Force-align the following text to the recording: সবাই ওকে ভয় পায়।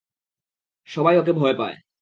সবাই 0.87 1.15
ওকে 1.17 1.33
ভয় 1.33 1.55
পায়। 1.57 1.75